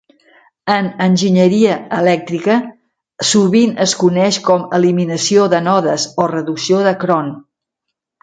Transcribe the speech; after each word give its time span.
En 0.75 0.87
enginyeria 1.07 1.75
elèctrica 1.97 2.55
sovint 3.33 3.77
es 3.85 3.93
coneix 4.05 4.39
com 4.49 4.65
eliminació 4.79 5.45
de 5.55 5.61
nodes 5.69 6.07
o 6.25 6.29
reducció 6.35 6.81
de 6.89 6.95
Kron. 7.05 7.33